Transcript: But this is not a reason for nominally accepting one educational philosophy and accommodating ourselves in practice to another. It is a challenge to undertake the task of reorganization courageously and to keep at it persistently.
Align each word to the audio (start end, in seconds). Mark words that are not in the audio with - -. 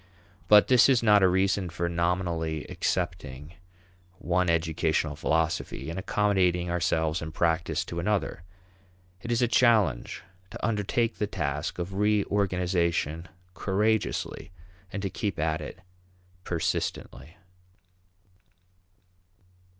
But 0.47 0.67
this 0.67 0.89
is 0.89 1.03
not 1.03 1.21
a 1.21 1.27
reason 1.27 1.69
for 1.69 1.87
nominally 1.87 2.65
accepting 2.65 3.53
one 4.17 4.49
educational 4.49 5.15
philosophy 5.15 5.91
and 5.91 5.99
accommodating 5.99 6.71
ourselves 6.71 7.21
in 7.21 7.31
practice 7.31 7.85
to 7.85 7.99
another. 7.99 8.41
It 9.21 9.31
is 9.31 9.43
a 9.43 9.47
challenge 9.47 10.23
to 10.49 10.65
undertake 10.65 11.19
the 11.19 11.27
task 11.27 11.77
of 11.77 11.93
reorganization 11.93 13.27
courageously 13.53 14.49
and 14.91 15.03
to 15.03 15.09
keep 15.11 15.37
at 15.37 15.61
it 15.61 15.77
persistently. 16.45 17.37